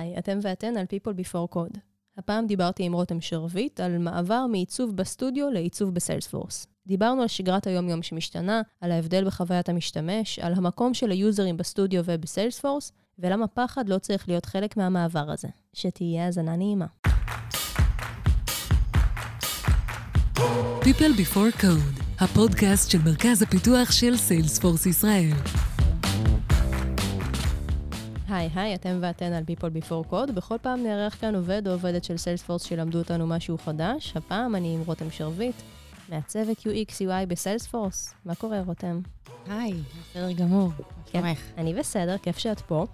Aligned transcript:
היי, 0.00 0.18
אתם 0.18 0.38
ואתן 0.42 0.76
על 0.76 0.84
People 0.84 1.14
Before 1.14 1.54
Code. 1.54 1.78
הפעם 2.18 2.46
דיברתי 2.46 2.82
עם 2.82 2.92
רותם 2.92 3.20
שרביט 3.20 3.80
על 3.80 3.98
מעבר 3.98 4.46
מעיצוב 4.46 4.96
בסטודיו 4.96 5.50
לעיצוב 5.50 5.94
בסיילספורס. 5.94 6.66
דיברנו 6.86 7.22
על 7.22 7.28
שגרת 7.28 7.66
היום-יום 7.66 8.02
שמשתנה, 8.02 8.62
על 8.80 8.92
ההבדל 8.92 9.24
בחוויית 9.24 9.68
המשתמש, 9.68 10.38
על 10.38 10.52
המקום 10.54 10.94
של 10.94 11.10
היוזרים 11.10 11.56
בסטודיו 11.56 12.02
ובסיילספורס, 12.04 12.92
ולמה 13.18 13.46
פחד 13.46 13.88
לא 13.88 13.98
צריך 13.98 14.28
להיות 14.28 14.46
חלק 14.46 14.76
מהמעבר 14.76 15.30
הזה. 15.30 15.48
שתהיה 15.72 16.26
האזנה 16.26 16.56
נעימה. 16.56 16.86
People 20.80 21.16
Before 21.18 21.62
Code, 21.62 22.02
הפודקאסט 22.20 22.90
של 22.90 22.98
מרכז 23.04 23.42
הפיתוח 23.42 23.92
של 23.92 24.16
סיילספורס 24.16 24.86
ישראל. 24.86 25.69
היי, 28.30 28.50
היי, 28.54 28.74
אתם 28.74 28.98
ואתן 29.00 29.32
על 29.32 29.44
People 29.46 29.84
Before 29.84 30.12
Code. 30.12 30.32
בכל 30.32 30.56
פעם 30.62 30.82
נארח 30.82 31.16
כאן 31.20 31.34
עובד 31.34 31.66
או 31.66 31.72
עובדת 31.72 32.04
של 32.04 32.16
סיילספורס 32.16 32.64
שילמדו 32.64 32.98
אותנו 32.98 33.26
משהו 33.26 33.58
חדש. 33.58 34.12
הפעם 34.16 34.54
אני 34.54 34.74
עם 34.74 34.82
רותם 34.86 35.10
שרביט, 35.10 35.54
מעצבת 36.08 36.58
UX 36.58 36.90
UI 37.00 37.26
בסיילספורס. 37.28 38.14
מה 38.24 38.34
קורה, 38.34 38.62
רותם? 38.66 39.00
היי, 39.48 39.74
בסדר 40.10 40.32
גמור. 40.32 40.70
כן, 41.06 41.32
אני 41.58 41.74
בסדר, 41.74 42.18
כיף 42.18 42.38
שאת 42.38 42.60
פה. 42.60 42.86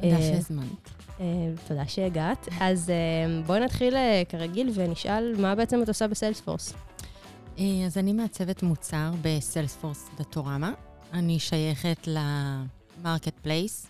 תודה 0.00 0.16
אה, 0.16 0.20
שהזמנת. 0.20 0.90
אה, 1.20 1.24
תודה 1.68 1.86
שהגעת. 1.86 2.48
אז 2.60 2.90
אה, 2.90 3.42
בואי 3.46 3.60
נתחיל 3.60 3.94
כרגיל 4.28 4.70
ונשאל 4.74 5.34
מה 5.38 5.54
בעצם 5.54 5.82
את 5.82 5.88
עושה 5.88 6.08
בסיילספורס. 6.08 6.74
אז 7.86 7.98
אני 7.98 8.12
מעצבת 8.12 8.62
מוצר 8.62 9.10
בסיילספורס 9.22 10.10
דאטורמה. 10.18 10.72
אני 11.12 11.38
שייכת 11.38 12.08
ל 12.08 13.38
marketplace, 13.42 13.86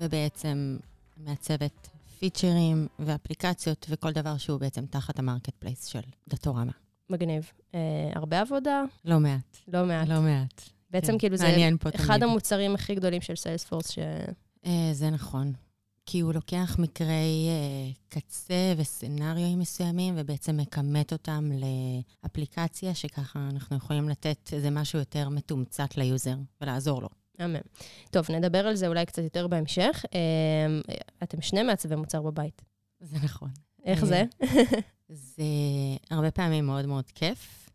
ובעצם 0.00 0.76
מעצבת 1.16 1.88
פיצ'רים 2.18 2.86
ואפליקציות 2.98 3.86
וכל 3.90 4.12
דבר 4.12 4.36
שהוא 4.36 4.60
בעצם 4.60 4.86
תחת 4.86 5.18
ה 5.18 5.54
marketplace 5.58 5.84
של 5.84 6.00
Datorama. 6.28 6.72
מגניב. 7.10 7.50
אה, 7.74 7.80
הרבה 8.14 8.40
עבודה? 8.40 8.82
לא 9.04 9.20
מעט. 9.20 9.56
לא 9.68 9.86
מעט. 9.86 10.08
לא 10.08 10.20
מעט. 10.20 10.62
בעצם 10.90 11.12
כן. 11.12 11.18
כאילו 11.18 11.36
זה 11.36 11.68
אחד 11.94 12.18
תמיד. 12.18 12.22
המוצרים 12.22 12.74
הכי 12.74 12.94
גדולים 12.94 13.20
של 13.20 13.36
Salesforce 13.36 13.90
ש... 13.90 13.98
אה, 14.66 14.90
זה 14.92 15.10
נכון. 15.10 15.52
כי 16.06 16.20
הוא 16.20 16.34
לוקח 16.34 16.76
מקרי 16.78 17.48
אה, 17.48 17.92
קצה 18.08 18.74
וסצנריואים 18.76 19.58
מסוימים, 19.58 20.14
ובעצם 20.16 20.56
מכמת 20.56 21.12
אותם 21.12 21.50
לאפליקציה, 22.24 22.94
שככה 22.94 23.48
אנחנו 23.52 23.76
יכולים 23.76 24.08
לתת 24.08 24.50
איזה 24.52 24.70
משהו 24.70 24.98
יותר 24.98 25.28
מתומצת 25.28 25.96
ל 25.96 26.04
user 26.04 26.36
ולעזור 26.60 27.02
לו. 27.02 27.08
אמן. 27.44 27.60
טוב, 28.10 28.30
נדבר 28.30 28.66
על 28.66 28.74
זה 28.74 28.88
אולי 28.88 29.06
קצת 29.06 29.22
יותר 29.22 29.46
בהמשך. 29.46 30.04
אה, 30.14 30.94
אתם 31.22 31.40
שני 31.40 31.62
מעצבי 31.62 31.96
מוצר 31.96 32.22
בבית. 32.22 32.62
זה 33.00 33.16
נכון. 33.22 33.48
איך 33.84 34.04
זה? 34.04 34.24
זה 35.08 35.42
הרבה 36.10 36.30
פעמים 36.30 36.66
מאוד 36.66 36.86
מאוד 36.86 37.04
כיף 37.14 37.70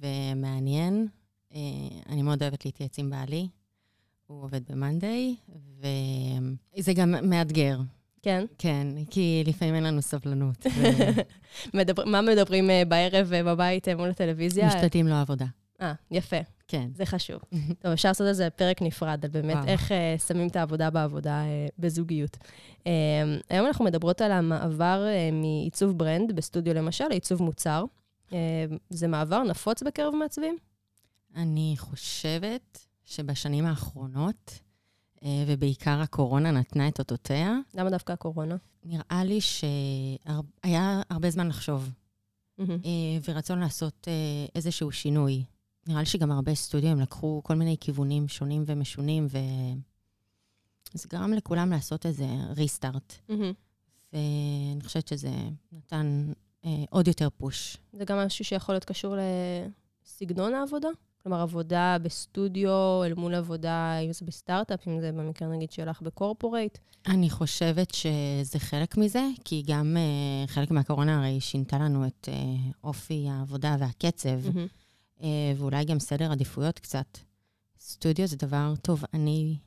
ומעניין. 0.00 1.08
אה, 1.54 1.58
אני 2.08 2.22
מאוד 2.22 2.42
אוהבת 2.42 2.64
להתייעץ 2.64 2.98
עם 2.98 3.10
בעלי. 3.10 3.48
הוא 4.26 4.42
עובד 4.42 4.60
ב 4.72 4.80
Monday, 4.80 5.34
וזה 6.76 6.92
גם 6.92 7.14
מאתגר. 7.22 7.78
כן. 8.22 8.44
כן, 8.58 8.86
כי 9.10 9.42
לפעמים 9.46 9.74
אין 9.74 9.84
לנו 9.84 10.02
סבלנות. 10.02 10.66
ו- 10.78 11.20
מדבר, 11.74 12.04
מה 12.04 12.22
מדברים 12.22 12.70
אה, 12.70 12.82
בערב 12.88 13.32
אה, 13.32 13.42
בבית 13.44 13.88
מול 13.88 14.10
הטלוויזיה? 14.10 14.66
משתתים 14.66 15.08
לו 15.08 15.14
עבודה. 15.14 15.46
אה, 15.80 15.92
יפה, 16.10 16.36
כן. 16.72 16.88
זה 16.94 17.06
חשוב. 17.06 17.40
טוב, 17.78 17.92
אפשר 17.92 18.08
לעשות 18.08 18.26
על 18.26 18.32
זה 18.32 18.50
פרק 18.50 18.82
נפרד, 18.82 19.24
על 19.24 19.30
באמת 19.30 19.54
וואו. 19.54 19.66
איך 19.66 19.92
אה, 19.92 20.14
שמים 20.26 20.48
את 20.48 20.56
העבודה 20.56 20.90
בעבודה 20.90 21.42
אה, 21.44 21.66
בזוגיות. 21.78 22.36
אה, 22.86 22.92
היום 23.48 23.66
אנחנו 23.66 23.84
מדברות 23.84 24.20
על 24.20 24.32
המעבר 24.32 25.06
אה, 25.06 25.30
מעיצוב 25.32 25.98
ברנד 25.98 26.36
בסטודיו 26.36 26.74
למשל, 26.74 27.08
לעיצוב 27.08 27.42
מוצר. 27.42 27.84
אה, 28.32 28.64
זה 28.90 29.08
מעבר 29.08 29.42
נפוץ 29.42 29.82
בקרב 29.82 30.14
מעצבים? 30.14 30.56
אני 31.36 31.74
חושבת 31.78 32.86
שבשנים 33.04 33.66
האחרונות, 33.66 34.58
אה, 35.24 35.44
ובעיקר 35.46 36.00
הקורונה 36.00 36.50
נתנה 36.50 36.88
את 36.88 36.98
אותותיה, 36.98 37.56
למה 37.74 37.90
דווקא 37.90 38.12
הקורונה? 38.12 38.56
נראה 38.84 39.24
לי 39.24 39.40
שהיה 39.40 41.02
הרבה 41.10 41.30
זמן 41.30 41.48
לחשוב. 41.48 41.90
אה, 42.60 42.66
ורצון 43.28 43.60
לעשות 43.60 44.08
איזשהו 44.54 44.92
שינוי. 44.92 45.44
נראה 45.86 46.00
לי 46.00 46.06
שגם 46.06 46.30
הרבה 46.30 46.54
סטודיו 46.54 47.00
לקחו 47.00 47.40
כל 47.44 47.54
מיני 47.54 47.76
כיוונים 47.80 48.28
שונים 48.28 48.62
ומשונים, 48.66 49.26
וזה 50.94 51.08
גרם 51.08 51.32
לכולם 51.32 51.70
לעשות 51.70 52.06
איזה 52.06 52.26
ריסטארט. 52.56 53.14
מהמם. 53.28 53.52
ואני 54.12 54.80
חושבת 54.84 55.08
שזה 55.08 55.30
נתן 55.72 56.32
אה, 56.64 56.84
עוד 56.90 57.08
יותר 57.08 57.28
פוש. 57.36 57.76
זה 57.92 58.04
גם 58.04 58.18
משהו 58.18 58.44
שיכול 58.44 58.74
להיות 58.74 58.84
קשור 58.84 59.16
לסגנון 60.04 60.54
העבודה? 60.54 60.88
כלומר, 61.22 61.40
עבודה 61.40 61.96
בסטודיו 62.02 63.02
אל 63.04 63.14
מול 63.14 63.34
עבודה, 63.34 63.98
אם 63.98 64.12
זה 64.12 64.24
בסטארט-אפ, 64.24 64.88
אם 64.88 65.00
זה 65.00 65.12
במקרה 65.12 65.48
נגיד 65.48 65.72
שלך 65.72 66.02
בקורפורייט. 66.02 66.78
אני 67.06 67.30
חושבת 67.30 67.94
שזה 67.94 68.58
חלק 68.58 68.96
מזה, 68.96 69.22
כי 69.44 69.62
גם 69.66 69.96
אה, 69.96 70.46
חלק 70.46 70.70
מהקורונה 70.70 71.18
הרי 71.18 71.40
שינתה 71.40 71.78
לנו 71.78 72.06
את 72.06 72.28
אה, 72.32 72.34
אופי 72.84 73.26
העבודה 73.30 73.76
והקצב, 73.78 74.54
מהמם. 74.54 74.66
אה, 75.22 75.52
ואולי 75.56 75.84
גם 75.84 75.98
סדר 75.98 76.32
עדיפויות 76.32 76.78
קצת. 76.78 77.18
סטודיו 77.80 78.26
זה 78.26 78.36
דבר 78.36 78.74
תובעני 78.82 79.58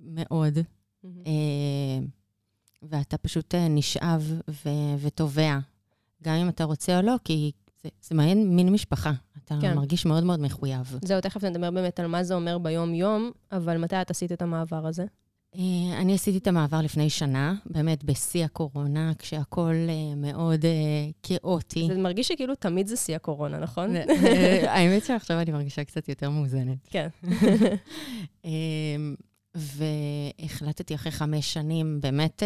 מאוד, 0.00 0.58
מהמם. 1.04 1.22
אה, 1.26 2.06
ואתה 2.82 3.18
פשוט 3.18 3.54
אה, 3.54 3.68
נשאב 3.68 4.40
ו- 4.50 4.96
ותובע, 4.98 5.58
גם 6.22 6.34
אם 6.34 6.48
אתה 6.48 6.64
רוצה 6.64 6.98
או 6.98 7.02
לא, 7.02 7.14
כי 7.24 7.52
זה, 7.82 7.88
זה 8.02 8.14
מעין 8.14 8.56
מין 8.56 8.72
משפחה. 8.72 9.12
אתה. 9.44 9.54
כן. 9.60 9.74
מרגיש 9.76 10.06
מאוד 10.06 10.24
מאוד 10.24 10.40
מחויב. 10.40 10.98
זהו, 11.04 11.20
תכף 11.20 11.44
נדבר 11.44 11.70
באמת 11.70 12.00
על 12.00 12.06
מה 12.06 12.24
זה 12.24 12.34
אומר 12.34 12.58
ביום-יום, 12.58 13.30
אבל 13.52 13.76
מתי 13.78 14.02
את 14.02 14.10
עשית 14.10 14.32
את 14.32 14.42
המעבר 14.42 14.86
הזה? 14.86 15.04
אה, 15.56 16.00
אני 16.00 16.14
עשיתי 16.14 16.38
את 16.38 16.46
המעבר 16.46 16.80
לפני 16.80 17.10
שנה, 17.10 17.54
באמת 17.66 18.04
בשיא 18.04 18.44
הקורונה, 18.44 19.12
כשהכול 19.18 19.74
אה, 19.88 20.14
מאוד 20.16 20.64
אה, 20.64 20.70
כאוטי. 21.22 21.88
זה 21.88 21.98
מרגיש 21.98 22.28
שכאילו 22.28 22.54
תמיד 22.54 22.86
זה 22.86 22.96
שיא 22.96 23.16
הקורונה, 23.16 23.58
נכון? 23.58 23.90
האמת 24.68 25.04
שעכשיו 25.04 25.40
אני 25.40 25.52
מרגישה 25.52 25.84
קצת 25.84 26.08
יותר 26.08 26.30
מאוזנת. 26.30 26.78
כן. 26.90 27.08
אמ, 28.44 29.14
והחלטתי 29.54 30.94
אחרי 30.94 31.12
חמש 31.12 31.52
שנים 31.52 32.00
באמת 32.00 32.42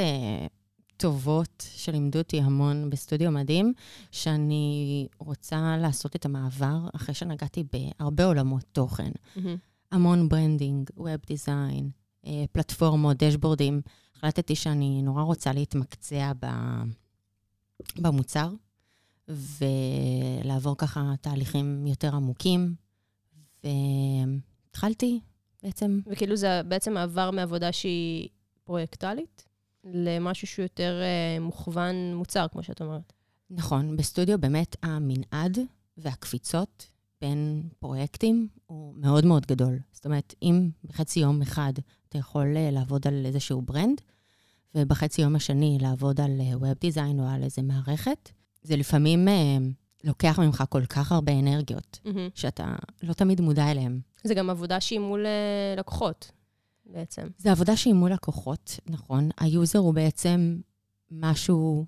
טובות, 0.97 1.69
שלימדו 1.77 2.19
אותי 2.19 2.41
המון 2.41 2.91
בסטודיו 2.91 3.31
מדהים, 3.31 3.73
שאני 4.13 5.07
רוצה 5.19 5.77
לעשות 5.81 6.17
את 6.17 6.25
המעבר 6.25 6.79
אחרי 6.97 7.15
שנגעתי 7.15 7.65
בהרבה 7.73 8.25
עולמות 8.25 8.65
תוכן. 8.73 9.11
המון 9.93 10.29
branding, 10.29 10.91
web 10.97 11.17
design, 11.27 11.91
פלטפורמות, 12.53 13.23
דשבורדים. 13.23 13.81
החלטתי 14.17 14.57
שאני 14.57 15.03
נורא 15.03 15.23
רוצה 15.23 15.53
להתמקצע 15.53 16.33
ב... 16.41 16.47
במוצר, 17.97 18.51
ולעבור 19.29 20.77
ככה 20.77 21.15
תהליכים 21.21 21.87
יותר 21.87 22.15
עמוקים. 22.15 22.75
והתחלתי 23.65 25.21
בעצם, 25.63 26.01
וכאילו 26.07 26.37
זה 26.37 26.61
בעצם 26.69 26.95
מעבר 26.95 27.31
מעבודה 27.31 27.73
שהיא 27.73 28.29
פרויקטלית 28.65 29.45
למשהו 29.85 30.47
שהוא 30.47 30.63
יותר 30.63 31.01
אה, 31.03 31.41
מוכוון 31.41 32.15
מוצר, 32.15 32.47
כמו 32.53 32.63
שאת 32.63 32.81
אומרת. 32.81 33.13
נכון, 33.51 33.97
בסטודיו 33.97 34.41
באמת 34.41 34.77
המנעד 34.83 35.59
והקפיצות 35.97 36.87
בין 37.21 37.69
פרויקטים 37.79 38.49
הוא 38.67 38.95
מאוד 38.97 39.25
מאוד 39.25 39.47
גדול. 39.47 39.79
זאת 39.93 40.05
אומרת, 40.05 40.35
אם 40.43 40.71
בחצי 40.85 41.21
יום 41.21 41.43
אחד 41.43 41.73
אתה 42.09 42.19
יכול 42.19 42.57
אה, 42.57 42.71
לעבוד 42.71 43.07
על 43.07 43.27
איזשהו 43.27 43.63
brand, 43.63 44.01
ובחצי 44.75 45.23
יום 45.23 45.37
השני 45.37 45.79
לעבוד 45.81 46.21
על 46.21 46.41
web 46.55 46.73
design 46.81 47.21
או 47.21 47.27
על 47.27 47.43
איזה 47.43 47.63
מערכת, 47.63 48.31
זה 48.63 48.77
לפעמים 48.77 49.29
אה, 49.29 49.59
לוקח 50.05 50.39
ממך 50.39 50.65
כל 50.69 50.87
כך 50.87 51.13
הרבה 51.13 51.33
אנרגיות, 51.33 51.99
מהמ. 52.05 52.29
שאתה 52.35 52.75
לא 53.03 53.13
תמיד 53.13 53.41
מודע 53.41 53.71
אליהן. 53.71 54.01
זה 54.25 54.35
גם 54.35 54.51
עבודה 54.51 54.81
שהיא 54.81 54.99
מול 54.99 55.27
אה, 55.27 55.75
לקוחות, 55.79 56.31
בעצם. 56.87 57.29
זה 57.39 57.51
עבודה 57.51 57.77
שהיא 57.77 57.95
מול 57.95 58.13
לקוחות, 58.13 58.81
נכון. 58.87 59.29
ה 59.41 59.48
user 59.48 59.79
הוא 59.79 59.95
בעצם 59.95 60.59
משהו 61.11 61.87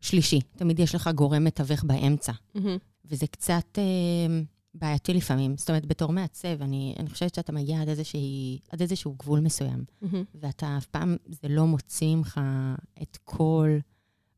שלישי. 0.00 0.40
תמיד 0.56 0.78
יש 0.78 0.94
לך 0.94 1.10
גורם 1.14 1.44
מתווך 1.44 1.84
באמצע. 1.84 2.32
מהמ. 2.54 2.76
וזה 3.04 3.26
קצת 3.26 3.78
אה, 3.78 4.40
בעייתי 4.74 5.14
לפעמים. 5.14 5.56
זאת 5.56 5.70
אומרת, 5.70 5.86
בתור 5.86 6.12
מעצב, 6.12 6.62
אני, 6.62 6.94
אני 6.98 7.10
חושבת 7.10 7.34
שאתה 7.34 7.52
מגיע 7.52 7.80
עד, 7.82 7.88
איזושהי, 7.88 8.58
עד 8.70 8.80
איזשהו 8.80 9.14
גבול 9.18 9.40
מסוים, 9.40 9.84
מהמ. 10.02 10.24
ואתה 10.34 10.76
אף 10.78 10.86
פעם, 10.86 11.16
זה 11.28 11.48
לא 11.48 11.66
מוציא 11.66 12.16
ממך 12.16 12.40
את 13.02 13.18
כל 13.24 13.78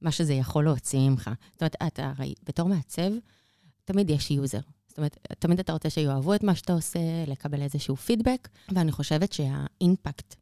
מה 0.00 0.10
שזה 0.10 0.34
יכול 0.34 0.64
להוציא 0.64 1.08
ממך. 1.08 1.30
זאת 1.52 1.60
אומרת, 1.62 1.76
אתה 1.86 2.12
הרי, 2.16 2.34
בתור 2.44 2.68
מעצב, 2.68 3.10
תמיד 3.84 4.10
יש 4.10 4.30
user. 4.30 4.60
זאת 4.88 4.98
אומרת, 4.98 5.18
תמיד 5.38 5.58
אתה 5.60 5.72
רוצה 5.72 5.90
שיאהבו 5.90 6.34
את 6.34 6.42
מה 6.42 6.54
שאתה 6.54 6.72
עושה, 6.72 7.00
לקבל 7.26 7.62
איזשהו 7.62 7.96
פידבק, 7.96 8.48
ואני 8.74 8.92
חושבת 8.92 9.32
שה 9.32 9.66
impact 9.66 10.34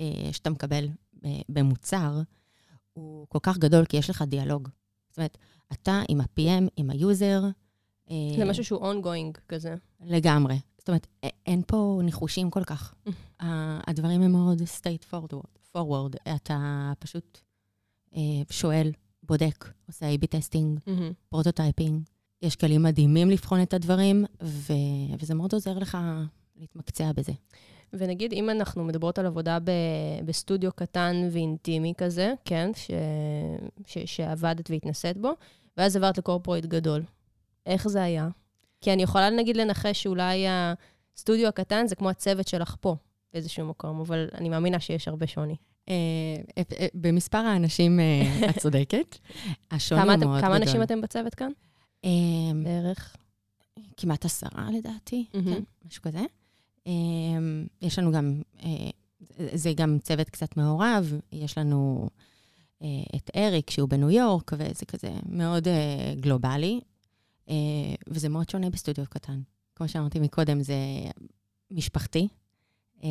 אה, 0.00 0.28
שאתה 0.32 0.50
מקבל 0.50 0.88
ב- 1.24 1.28
במוצר, 1.48 2.20
הוא 2.92 3.26
כל 3.28 3.38
כך 3.42 3.58
גדול, 3.58 3.84
כי 3.84 3.96
יש 3.96 4.10
לך 4.10 4.22
דיאלוג. 4.22 4.68
זאת 5.10 5.18
אומרת, 5.18 5.38
אתה 5.72 6.02
עם 6.08 6.20
ה-PM, 6.20 6.68
עם 6.76 6.90
ה 6.90 6.99
user. 6.99 7.42
זה 8.08 8.44
משהו 8.44 8.64
שהוא 8.64 8.92
ongoing 8.92 9.38
כזה. 9.48 9.74
לגמרי. 10.00 10.56
זאת 10.78 10.88
אומרת, 10.88 11.06
אין 11.46 11.62
פה 11.66 12.00
ניחושים 12.04 12.50
כל 12.50 12.64
כך. 12.64 12.94
ה- 13.40 13.90
הדברים 13.90 14.22
הם 14.22 14.32
מאוד 14.32 14.58
straightforward. 14.62 15.14
forward. 15.14 16.34
אתה 16.36 16.58
פשוט 16.98 17.38
אה, 18.16 18.20
שואל, 18.50 18.92
בודק, 19.22 19.68
עושה 19.86 20.06
A-B 20.14 20.26
testing. 20.26 20.80
prototyping. 21.28 22.02
יש 22.42 22.56
כלים 22.56 22.82
מדהימים 22.82 23.30
לבחון 23.30 23.62
את 23.62 23.74
הדברים, 23.74 24.24
ו... 24.42 24.72
וזה 25.20 25.34
מאוד 25.34 25.52
עוזר 25.52 25.78
לך 25.78 25.98
להתמקצע 26.56 27.12
בזה. 27.12 27.32
ונגיד, 27.92 28.32
אם 28.32 28.50
אנחנו 28.50 28.84
מדברות 28.84 29.18
על 29.18 29.26
עבודה 29.26 29.58
ב- 29.64 29.70
בסטודיו 30.24 30.72
קטן 30.72 31.28
ואינטימי 31.32 31.92
כזה, 31.96 32.32
כן, 32.44 32.70
ש- 32.74 32.90
ש- 33.86 34.16
שעבדת 34.16 34.70
והתנסית 34.70 35.16
בו, 35.18 35.30
ואז 35.76 35.96
עברת 35.96 36.18
לקורפורט 36.18 36.64
גדול, 36.66 37.02
איך 37.66 37.88
זה 37.88 38.02
היה? 38.02 38.28
כי 38.80 38.92
אני 38.92 39.02
יכולה, 39.02 39.30
נגיד, 39.30 39.56
לנחש 39.56 40.02
שאולי 40.02 40.44
הסטודיו 40.48 41.48
הקטן 41.48 41.86
זה 41.86 41.94
כמו 41.94 42.10
הצוות 42.10 42.48
שלך 42.48 42.76
פה, 42.80 42.96
באיזשהו 43.32 43.66
מקום, 43.66 44.00
אבל 44.00 44.28
אני 44.34 44.48
מאמינה 44.48 44.80
שיש 44.80 45.08
הרבה 45.08 45.26
שוני. 45.26 45.56
אה, 45.88 45.94
אה, 46.58 46.86
במספר 46.94 47.38
האנשים 47.38 48.00
אה, 48.00 48.48
את 48.50 48.58
צודקת. 48.58 49.18
השוני 49.70 50.02
כמה 50.02 50.14
הוא 50.14 50.24
מאוד 50.24 50.40
כמה 50.40 50.54
גדול. 50.54 50.62
אנשים 50.68 50.82
אתם 50.82 51.00
בצוות 51.00 51.34
כאן? 51.34 51.50
אה, 52.04 52.10
בערך. 52.64 53.16
כמעט 53.96 54.24
עשרה 54.24 54.68
לדעתי. 54.78 55.26
כן, 55.32 55.62
משהו 55.86 56.02
כזה. 56.02 56.24
אה, 56.86 56.92
יש 57.82 57.98
לנו 57.98 58.12
גם, 58.12 58.42
אה, 58.62 58.90
זה 59.54 59.72
גם 59.76 59.98
צוות 59.98 60.30
קצת 60.30 60.56
מעורב, 60.56 61.12
יש 61.32 61.58
לנו 61.58 62.08
אה, 62.82 62.88
את 63.16 63.30
אריק, 63.36 63.70
שהוא 63.70 63.88
בניו 63.88 64.10
יורק, 64.10 64.52
וזה 64.58 64.86
כזה 64.86 65.10
מאוד 65.28 65.68
אה, 65.68 66.14
גלובלי, 66.20 66.74
אה, 66.74 66.93
וזה 68.08 68.28
מאוד 68.28 68.50
שונה 68.50 68.70
בסטודיו 68.70 69.04
קטן. 69.10 69.40
כמו 69.76 69.88
שאמרתי 69.88 70.20
מקודם, 70.20 70.62
זה 70.62 70.74
משפחתי. 71.70 72.28
אה, 73.04 73.08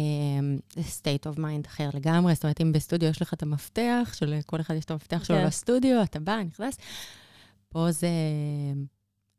זה 0.76 0.82
state 0.82 1.34
of 1.34 1.40
mind 1.40 1.68
אחר 1.68 1.90
לגמרי, 1.94 2.36
זאת 2.36 2.44
אומרת, 2.44 2.62
אם 2.62 2.72
בסטודיו 2.72 3.10
יש 3.10 3.22
לך 3.22 3.34
את 3.34 3.44
המפתח, 3.44 4.12
שלכל 4.14 4.62
אחד 4.62 4.76
יש 4.76 4.86
את 4.86 4.92
המפתח 4.92 5.24
שלו 5.24 5.38
כן. 5.38 5.46
לסטודיו, 5.46 6.04
אתה 6.04 6.20
בא, 6.20 6.44
נכנס, 6.44 6.78
פה 7.70 7.92
זה, 7.92 8.10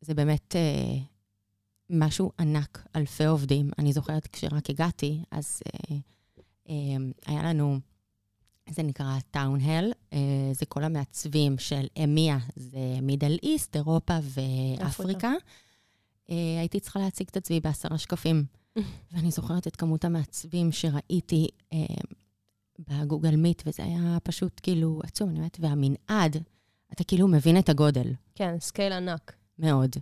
זה 0.00 0.14
באמת 0.14 0.56
אה, 0.56 0.96
משהו 1.90 2.32
ענק, 2.38 2.86
אלפי 2.96 3.24
עובדים. 3.24 3.70
אני 3.78 3.92
זוכרת 3.92 4.26
כשרק 4.26 4.70
הגעתי, 4.70 5.22
אז 5.30 5.62
אה, 5.66 5.96
אה, 6.68 6.74
היה 7.26 7.42
לנו, 7.42 7.78
זה 8.70 8.82
נקרא 8.82 9.18
טאון 9.30 9.60
הל, 9.60 9.92
אה, 10.12 10.18
זה 10.54 10.66
כל 10.66 10.84
המעצבים 10.84 11.58
של 11.58 11.86
אמיה, 12.04 12.38
זה 12.56 12.98
מידל 13.02 13.36
איסט, 13.42 13.76
אירופה 13.76 14.14
ואפריקה. 14.22 15.32
אה, 16.30 16.56
הייתי 16.58 16.80
צריכה 16.80 17.00
להציג 17.00 17.26
את 17.30 17.36
עצמי 17.36 17.60
בעשרה 17.60 17.98
שקפים. 17.98 18.44
ואני 19.12 19.30
זוכרת 19.30 19.66
את 19.66 19.76
כמות 19.76 20.04
המעצבים 20.04 20.72
שראיתי 20.72 21.48
אה, 21.72 21.78
בגוגל 22.78 23.36
מיט, 23.36 23.62
וזה 23.66 23.84
היה 23.84 24.18
פשוט 24.22 24.60
כאילו 24.62 25.00
עצום, 25.04 25.28
אני 25.28 25.38
אומרת, 25.38 25.56
והמנעד, 25.60 26.36
אתה 26.92 27.04
כאילו 27.04 27.28
מבין 27.28 27.58
את 27.58 27.68
הגודל, 27.68 28.12
כן, 28.34 28.56
scale 28.60 28.92
ענק. 28.92 29.36
מאוד. 29.58 29.96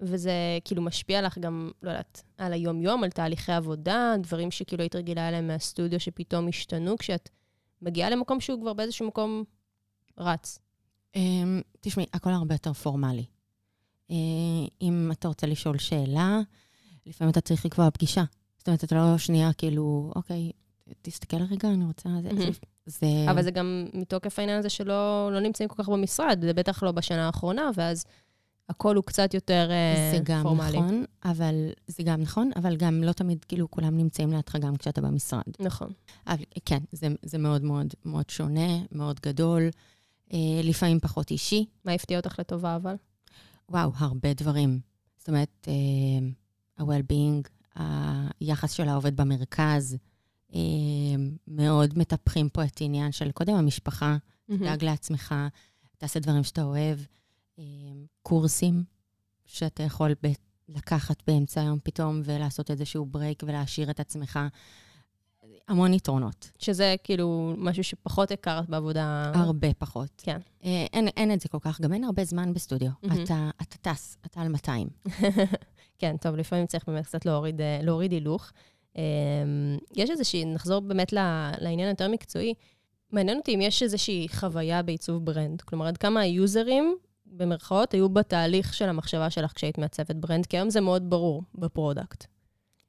וזה 0.00 0.32
כאילו 0.64 0.82
משפיע 0.82 1.22
לך 1.22 1.38
גם, 1.38 1.70
לא 1.82 1.90
יודעת, 1.90 2.22
על 2.38 2.52
היום-יום, 2.52 3.04
על 3.04 3.10
תהליכי 3.10 3.52
עבודה, 3.52 4.14
דברים 4.20 4.50
שכאילו 4.50 4.82
היית 4.82 4.96
רגילה 4.96 5.28
אליהם 5.28 5.46
מהסטודיו 5.46 6.00
שפתאום 6.00 6.48
השתנו, 6.48 6.98
כשאת 6.98 7.28
מגיעה 7.82 8.10
למקום 8.10 8.40
שהוא 8.40 8.60
כבר 8.60 8.72
באיזשהו 8.72 9.06
מקום 9.06 9.44
רץ. 10.18 10.58
אממ, 11.16 11.18
תשמעי, 11.80 12.06
הכל 12.12 12.30
הרבה 12.30 12.54
יותר 12.54 12.72
פורמלי. 12.72 13.24
אה, 14.08 14.12
אם 14.82 15.10
אתה 15.12 15.28
רוצה 15.28 15.46
לשאול 15.46 15.78
שאלה, 15.78 16.40
לפעמים 17.06 17.30
אתה 17.30 17.40
צריך 17.40 17.64
לקבוע 17.64 17.90
פגישה. 17.90 18.24
זאת 18.58 18.68
אומרת, 18.68 18.84
אתה 18.84 18.94
לא 18.94 19.18
שנייה 19.18 19.52
כאילו, 19.52 20.12
אוקיי, 20.16 20.52
תסתכל 21.02 21.36
רגע, 21.50 21.68
אני 21.68 21.84
רוצה... 21.84 22.08
זה. 22.86 23.06
אבל 23.30 23.42
זה 23.42 23.50
גם 23.50 23.86
מתוקף 23.94 24.38
העניין 24.38 24.58
הזה 24.58 24.68
שלא 24.68 25.30
לא 25.32 25.40
נמצאים 25.40 25.68
כל 25.68 25.82
כך 25.82 25.88
במשרד, 25.88 26.38
זה 26.42 26.52
בטח 26.52 26.82
לא 26.82 26.92
בשנה 26.92 27.26
האחרונה, 27.26 27.70
ואז 27.74 28.04
הכל 28.68 28.96
הוא 28.96 29.04
קצת 29.04 29.34
יותר 29.34 29.68
אה, 29.70 30.10
זה 30.12 30.18
גם 30.22 30.42
פורמלי. 30.42 30.78
נכון, 30.80 31.04
אבל 31.24 31.54
זה 31.86 32.02
גם 32.02 32.20
נכון, 32.20 32.50
אבל 32.56 32.76
גם 32.76 33.02
לא 33.02 33.12
תמיד, 33.12 33.44
כאילו, 33.44 33.70
כולם 33.70 33.96
נמצאים 33.96 34.32
לידך 34.32 34.56
גם 34.56 34.76
כשאתה 34.76 35.00
במשרד. 35.00 35.42
נכון. 35.60 35.92
אבל 36.26 36.42
כן, 36.64 36.78
זה, 36.92 37.08
זה 37.22 37.38
מאוד 37.38 37.62
מאוד 37.62 37.94
מאוד 38.04 38.30
שונה, 38.30 38.78
מאוד 38.92 39.20
גדול, 39.20 39.62
אה, 39.62 39.70
לפעמים 40.62 41.00
פחות 41.00 41.30
אישי. 41.30 41.64
מה 41.84 41.92
הפתיע 41.92 42.18
אותך 42.18 42.38
לטובה, 42.38 42.76
אבל? 42.76 42.94
וואו, 43.68 43.90
הרבה 43.96 44.34
דברים. 44.34 44.80
זאת 45.18 45.28
אומרת, 45.28 45.68
אה, 45.68 46.28
ה-well-being, 46.78 47.48
היחס 48.40 48.72
של 48.72 48.88
העובד 48.88 49.16
במרכז, 49.16 49.96
אה, 50.54 50.60
מאוד 51.48 51.98
מטפחים 51.98 52.48
פה 52.48 52.64
את 52.64 52.80
העניין 52.80 53.12
של 53.12 53.32
קודם 53.32 53.54
המשפחה, 53.54 54.16
דאג 54.50 54.84
לעצמך, 54.84 55.34
תעשה 55.98 56.20
דברים 56.20 56.44
שאתה 56.44 56.62
אוהב, 56.62 56.98
אה, 57.58 57.64
קורסים 58.22 58.84
שאתה 59.46 59.82
יכול 59.82 60.14
לקחת 60.68 61.22
באמצע 61.26 61.60
היום 61.60 61.78
פתאום 61.84 62.20
ולעשות 62.24 62.70
איזשהו 62.70 63.06
break 63.06 63.42
ולהעשיר 63.46 63.90
את 63.90 64.00
עצמך. 64.00 64.38
המון 65.68 65.94
יתרונות, 65.94 66.50
שזה 66.58 66.94
כאילו 67.04 67.54
משהו 67.56 67.84
שפחות 67.84 68.30
הכרת 68.30 68.68
בעבודה. 68.68 69.32
הרבה 69.34 69.74
פחות. 69.78 70.10
כן. 70.16 70.38
אה, 70.64 70.86
אין, 70.92 71.08
אין 71.08 71.32
את 71.32 71.40
זה 71.40 71.48
כל 71.48 71.58
כך, 71.60 71.80
גם 71.80 71.92
אין 71.92 72.04
הרבה 72.04 72.24
זמן 72.24 72.54
בסטודיו. 72.54 72.90
מהמ. 73.02 73.24
אתה, 73.24 73.50
אתה 73.62 73.92
טס, 73.92 74.16
אתה 74.26 74.40
על 74.40 74.48
200. 74.48 74.88
כן, 75.98 76.16
טוב, 76.16 76.36
לפעמים 76.36 76.66
צריך 76.66 76.84
באמת 76.86 77.06
קצת 77.06 77.26
להוריד, 77.26 77.60
אה, 77.60 77.78
להוריד 77.82 78.12
הילוך. 78.12 78.52
אה, 78.96 79.02
יש 79.96 80.10
איזושהי, 80.10 80.44
נחזור 80.44 80.80
באמת 80.80 81.12
לעניין 81.60 81.88
יותר 81.88 82.08
מקצועי. 82.08 82.54
מעניין 83.12 83.38
אותי 83.38 83.54
אם 83.54 83.60
יש 83.60 83.82
איזושהי 83.82 84.26
חוויה 84.30 84.82
בעיצוב 84.82 85.24
brand. 85.24 85.62
כלומר, 85.62 85.86
עד 85.86 85.96
כמה 85.96 86.20
היוזרים, 86.20 86.96
במרכאות, 87.26 87.92
היו 87.92 88.08
בתהליך 88.08 88.74
של 88.74 88.88
המחשבה 88.88 89.30
שלך 89.30 89.52
כשהיית 89.52 89.78
מעצבת 89.78 90.16
brand, 90.16 90.46
כי 90.46 90.56
היום 90.56 90.70
זה 90.70 90.80
מאוד 90.80 91.10
ברור 91.10 91.42
ב 91.54 91.62
product. 91.62 92.24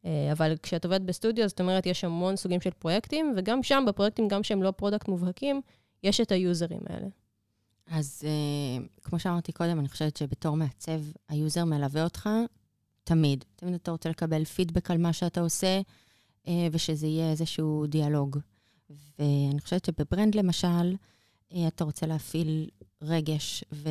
אה, 0.06 0.31
אבל 0.31 0.56
כשאת 0.63 0.86
עובדת 0.86 1.01
בסטודיו, 1.01 1.48
זאת 1.48 1.62
אומרת, 1.62 1.86
יש 1.86 2.04
המון 2.04 2.36
סוגים 2.36 2.62
של 2.62 2.69
פרויקטים, 2.69 3.34
וגם 3.38 3.63
שם, 3.63 3.84
בפרויקטים, 3.88 4.28
גם 4.28 4.44
שהם 4.44 4.63
לא 4.63 4.72
product 4.71 5.07
מובהקים, 5.07 5.62
יש 6.04 6.22
את 6.22 6.31
היוזרים 6.31 6.81
האלה. 6.90 7.07
אז 7.88 8.24
אה, 8.24 9.03
כמו 9.04 9.19
שאמרתי 9.19 9.51
קודם, 9.51 9.79
אני 9.79 9.88
חושבת 9.88 10.18
שבתור 10.18 10.58
מעצב, 10.58 11.01
ה 11.29 11.37
user 11.37 11.65
מלווה 11.65 12.03
אותך 12.03 12.29
תמיד. 13.03 13.46
תמיד 13.56 13.74
אתה 13.74 13.91
רוצה 13.91 14.10
לקבל 14.10 14.46
פידבק 14.46 14.91
על 14.91 14.98
מה 14.98 15.13
שאתה 15.13 15.41
עושה, 15.41 15.82
אה, 16.46 16.50
ושזה 16.72 17.08
יהיה 17.08 17.32
איזשהו 17.32 17.86
דיאלוג. 17.88 18.38
ואני 19.20 19.60
חושבת 19.62 19.86
שב 19.86 20.02
brand, 20.02 20.36
למשל, 20.36 20.96
אתה 21.68 21.84
רוצה 21.84 22.06
להפעיל 22.06 22.70
רגש 23.01 23.63
ו- 23.72 23.89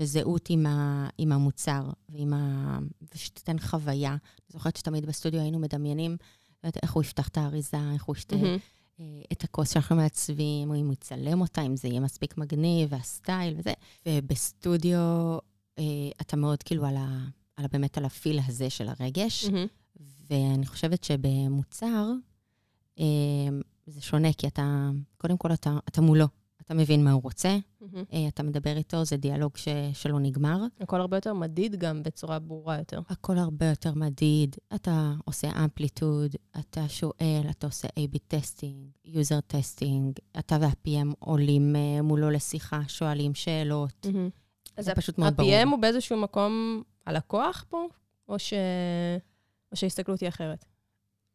וזהות 0.00 0.50
עם, 0.50 0.66
ה- 0.66 1.08
עם 1.18 1.32
המוצר, 1.32 1.82
ועם 2.08 2.32
ה- 2.32 2.78
ושתיתן 3.14 3.58
חוויה. 3.58 4.10
אני 4.10 4.18
זוכרת 4.52 4.76
שתמיד 4.76 5.06
בסטודיו 5.06 5.40
היינו 5.40 5.58
מדמיינים 5.58 6.16
לנו 6.64 6.70
איך 6.82 6.92
הוא 6.92 7.02
יפתח 7.02 7.28
את 7.28 7.38
האריזה, 7.38 7.76
איך 7.94 8.04
הוא 8.04 8.16
ישתה. 8.16 8.36
אה, 9.00 9.04
את 9.32 9.44
הכוס 9.44 9.70
שאנחנו 9.72 9.96
מעצבים, 9.96 10.70
או 10.70 10.74
אם 10.74 10.84
הוא 10.86 10.92
יצלם 10.92 11.40
אותה, 11.40 11.62
אם 11.62 11.76
זה 11.76 11.88
יהיה 11.88 12.00
מספיק 12.00 12.38
מגניב, 12.38 12.88
וה 12.92 13.10
style 13.10 13.54
וזה. 13.58 13.72
ובסטודיו 14.08 14.98
אה, 15.78 15.84
אתה 16.20 16.36
מאוד 16.36 16.62
כאילו 16.62 16.86
על, 16.86 16.96
ה, 16.96 17.24
על 17.56 17.66
באמת 17.72 17.98
על 17.98 18.04
ה 18.04 18.11
feel 18.11 18.40
הזה 18.46 18.70
של 18.70 18.88
הרגש, 18.88 19.44
מהמ. 19.44 19.66
ואני 20.30 20.66
חושבת 20.66 21.04
שבמוצר 21.04 22.10
אה, 22.98 23.04
זה 23.86 24.00
שונה, 24.00 24.32
כי 24.32 24.46
אתה, 24.46 24.90
קודם 25.16 25.36
כל 25.38 25.52
אתה, 25.52 25.78
אתה 25.88 26.00
מולו, 26.00 26.26
אתה 26.64 26.74
מבין 26.74 27.04
מה 27.04 27.12
הוא 27.12 27.22
רוצה. 27.22 27.58
אה, 28.12 28.28
אתה 28.28 28.42
מדבר 28.42 28.76
איתו, 28.76 29.04
זה 29.04 29.16
דיאלוג 29.16 29.56
ש, 29.56 29.68
שלא 29.92 30.20
נגמר. 30.20 30.60
הכל 30.80 31.00
הרבה 31.00 31.16
יותר 31.16 31.34
מדיד 31.34 31.76
גם 31.76 32.02
בצורה 32.02 32.38
ברורה 32.38 32.78
יותר. 32.78 33.00
הכל 33.08 33.38
הרבה 33.38 33.66
יותר 33.66 33.94
מדיד, 33.94 34.56
אתה 34.74 35.14
עושה 35.24 35.48
Amplitude, 35.64 36.36
אתה 36.58 36.88
שואל, 36.88 37.42
אתה 37.50 37.66
עושה 37.66 37.88
A-B 37.88 38.18
testing, 38.28 38.88
user 39.04 39.40
testing, 39.40 40.18
אתה 40.38 40.56
וה-PM 40.60 41.14
עולים 41.18 41.76
אה, 41.76 42.02
מולו 42.02 42.30
לשיחה, 42.30 42.80
שואלים 42.88 43.34
שאלות. 43.34 44.06
אז 44.76 44.84
זה 44.84 44.94
פשוט 44.94 45.18
מאוד 45.18 45.36
ברור. 45.36 45.54
ה-PM 45.54 45.68
הוא 45.68 45.78
באיזשהו 45.78 46.16
מקום 46.16 46.82
הלקוח 47.06 47.64
פה, 47.68 47.86
או, 48.28 48.38
ש... 48.38 48.52
או 49.72 49.76
שההסתכלות 49.76 50.20
היא 50.20 50.28
אחרת? 50.28 50.64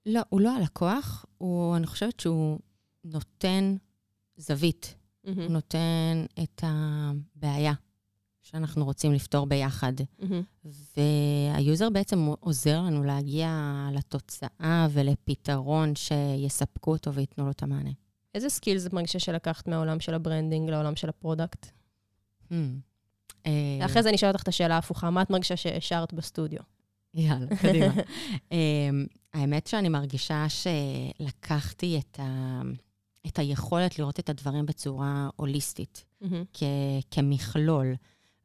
לא, 0.06 0.22
הוא 0.30 0.42
לא 0.42 0.56
הלקוח, 0.56 1.26
הוא, 1.38 1.76
אני 1.76 1.88
חושבת 1.88 2.20
שהוא 2.20 2.60
נותן 3.04 3.76
זווית, 4.38 4.96
מהמ. 5.26 5.30
הוא 5.36 5.48
נותן 5.48 6.26
את 6.44 6.64
הבעיה 6.64 7.74
שאנחנו 8.42 8.86
רוצים 8.86 9.14
לפתור 9.14 9.46
ביחד. 9.46 9.94
מהמ. 10.00 10.68
וה 10.98 11.29
user 11.29 11.90
בעצם 11.90 12.30
עוזר 12.40 12.82
לנו 12.82 13.04
להגיע 13.04 13.50
לתוצאה 13.94 14.88
ולפתרון 14.92 15.94
שיספקו 15.96 16.92
אותו 16.92 17.14
וייתנו 17.14 17.46
לו 17.46 17.52
את 17.52 17.64
המענה. 17.64 17.92
איזה 18.36 18.50
skills 18.50 18.86
את 18.86 18.94
מרגישה 18.94 19.20
שלקחת 19.20 19.68
מהעולם 19.68 20.00
של 20.00 20.14
ה 20.14 20.20
branding 20.20 20.70
לעולם 20.70 20.96
של 20.96 21.10
ה 21.10 21.16
product? 21.16 21.66
Hmm. 22.52 22.54
אה, 23.46 23.86
אחרי 23.86 24.04
זה 24.04 24.10
אני 24.10 24.16
אשאל 24.16 24.30
אותך 24.30 24.44
את 24.44 24.48
השאלה 24.48 24.76
ההפוכה, 24.76 25.10
מה 25.10 25.22
את 25.22 25.30
מרגישה 25.30 25.56
שהשארת 25.56 26.14
בסטודיו? 26.14 26.60
יאללה, 27.14 27.56
קדימה. 27.62 27.94
אמ, 28.52 29.06
האמת 29.34 29.68
שאני 29.68 29.90
מרגישה 29.90 30.46
שלקחתי 30.50 32.00
את, 32.00 32.20
ה... 32.20 32.62
את 33.28 33.40
היכולת 33.40 34.00
לראות 34.00 34.20
את 34.20 34.30
הדברים 34.30 34.66
בצורה 34.66 35.30
הוליסטית, 35.36 36.06
כ... 36.54 36.64
כמכלול, 37.12 37.96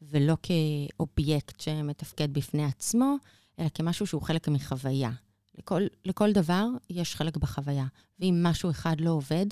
ולא 0.03 0.37
כאובייקט 0.43 1.61
שמתפקד 1.61 2.33
בפני 2.33 2.65
עצמו, 2.65 3.17
אלא 3.59 3.69
כמשהו 3.69 4.07
שהוא 4.07 4.23
חלק 4.23 4.49
מחוויה. 4.49 5.11
לכל, 5.59 5.83
לכל 6.05 6.33
דבר 6.33 6.67
יש 6.91 7.17
חלק 7.17 7.37
בחוויה, 7.37 7.87
ואם 8.21 8.41
משהו 8.43 8.71
אחד 8.71 8.97
לא 9.01 9.11
עובד, 9.11 9.47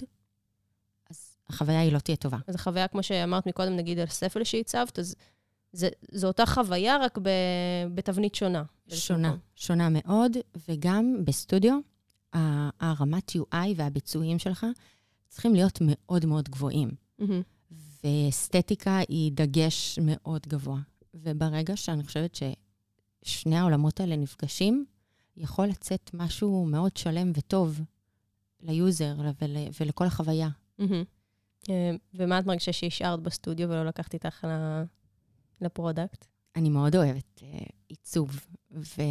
אז 1.10 1.36
החוויה 1.48 1.80
היא 1.80 1.92
לא 1.92 1.98
תהיה 1.98 2.16
טובה. 2.16 2.38
אז 2.46 2.54
החוויה, 2.54 2.88
כמו 2.88 3.02
שאמרת 3.02 3.46
מקודם, 3.46 3.76
נגיד 3.76 3.98
על 3.98 4.06
ספל 4.06 4.44
שהצבת, 4.44 4.98
אז 4.98 5.14
זה, 5.72 5.88
זו 6.12 6.26
אותה 6.26 6.46
חוויה, 6.46 6.96
רק 7.00 7.18
ב, 7.18 7.28
בתבנית 7.94 8.34
שונה. 8.34 8.62
שונה, 8.88 9.36
שונה 9.56 9.88
מאוד, 9.90 10.36
וגם 10.68 11.16
בסטודיו, 11.24 11.78
הרמת 12.80 13.30
UI 13.30 13.56
והביצועים 13.76 14.38
שלך 14.38 14.66
צריכים 15.32 15.54
להיות 15.54 15.78
מאוד 15.80 16.26
מאוד 16.26 16.48
גבוהים. 16.48 16.90
Mm-hmm. 17.20 17.24
ואסתטיקה 18.04 18.98
היא 19.08 19.32
דגש 19.34 19.98
מאוד 20.02 20.46
גבוה. 20.48 20.78
וברגע 21.14 21.76
שאני 21.76 22.04
חושבת 22.04 22.38
ששני 23.24 23.58
העולמות 23.58 24.00
האלה 24.00 24.16
נפגשים, 24.16 24.84
יכול 25.36 25.66
לצאת 25.66 26.10
משהו 26.14 26.66
מאוד 26.66 26.96
שלם 26.96 27.32
וטוב 27.36 27.80
ליוזר 28.60 29.14
ול-, 29.18 29.56
ולכל 29.80 30.04
החוויה. 30.04 30.48
Mm-hmm. 30.80 31.68
ומה 32.14 32.38
את 32.38 32.46
מרגישה 32.46 32.72
שהשארת 32.72 33.20
בסטודיו 33.20 33.68
ולא 33.68 33.84
לקחת 33.84 34.14
איתך 34.14 34.46
לפרודקט? 35.60 36.26
אני 36.56 36.70
מאוד 36.70 36.96
אוהבת 36.96 37.40
uh, 37.40 37.68
עיצוב, 37.88 38.46
ו... 38.70 39.02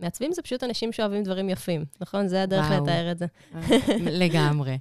מעצבים 0.00 0.32
זה 0.32 0.42
פשוט 0.42 0.64
אנשים 0.64 0.92
שאוהבים 0.92 1.22
דברים 1.22 1.48
יפים, 1.48 1.84
נכון? 2.00 2.28
זה 2.28 2.42
הדרך 2.42 2.66
וואו. 2.70 2.82
לתאר 2.82 3.12
את 3.12 3.18
זה. 3.18 3.26
לגמרי. 4.20 4.78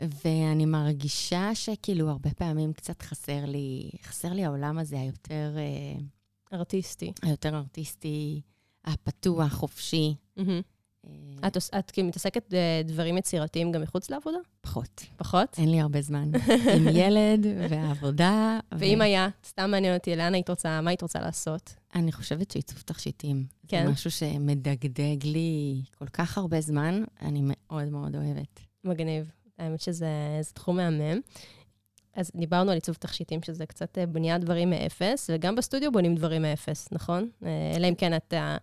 ואני 0.00 0.66
מרגישה 0.66 1.50
שכאילו 1.54 2.10
הרבה 2.10 2.30
פעמים 2.30 2.72
קצת 2.72 3.02
חסר 3.02 3.44
לי, 3.44 3.90
חסר 4.02 4.32
לי 4.32 4.44
העולם 4.44 4.78
הזה 4.78 5.00
היותר... 5.00 5.56
Uh, 5.56 6.02
ארטיסטי. 6.52 7.12
היותר 7.22 7.56
ארטיסטי, 7.56 8.40
הפתוח, 8.84 9.52
חופשי. 9.52 10.14
Mm-hmm. 10.38 10.42
את, 11.46 11.56
את 11.78 11.90
כאילו 11.90 12.08
מתעסקת 12.08 12.54
בדברים 12.54 13.18
יצירתיים 13.18 13.72
גם 13.72 13.82
מחוץ 13.82 14.10
לעבודה? 14.10 14.38
פחות. 14.60 15.06
פחות? 15.16 15.58
אין 15.58 15.70
לי 15.70 15.80
הרבה 15.80 16.02
זמן. 16.02 16.30
עם 16.76 16.88
ילד 16.92 17.46
והעבודה. 17.70 18.58
ואם 18.72 18.98
ו... 19.00 19.02
היה, 19.02 19.28
סתם 19.46 19.70
מעניין 19.70 19.94
אותי, 19.94 20.16
לאן 20.16 20.34
היית 20.34 20.50
רוצה, 20.50 20.80
מה 20.80 20.90
היית 20.90 21.02
רוצה 21.02 21.20
לעשות? 21.20 21.74
אני 21.94 22.12
חושבת 22.12 22.50
שעיצוב 22.50 22.80
תחשיטים. 22.80 23.46
כן. 23.68 23.86
זה 23.86 23.92
משהו 23.92 24.10
שמדגדג 24.10 25.24
לי 25.24 25.82
כל 25.98 26.06
כך 26.06 26.38
הרבה 26.38 26.60
זמן, 26.60 27.04
אני 27.22 27.40
מאוד 27.44 27.88
מאוד 27.88 28.16
אוהבת. 28.16 28.60
מגניב. 28.84 29.30
האמת 29.60 29.80
שזה 29.80 30.08
תחום 30.54 30.76
מהמם. 30.76 31.20
אז 32.14 32.30
דיברנו 32.34 32.70
על 32.70 32.76
עיצוב 32.76 32.94
תכשיטים, 32.94 33.42
שזה 33.42 33.66
קצת 33.66 33.98
בניית 34.08 34.40
דברים 34.40 34.70
מאפס, 34.70 35.30
וגם 35.34 35.56
בסטודיו 35.56 35.92
בונים 35.92 36.14
דברים 36.14 36.42
מאפס, 36.42 36.88
נכון? 36.92 37.30
אלא 37.76 37.88
אם 37.88 37.94
כן 37.94 38.16
אתה... 38.16 38.56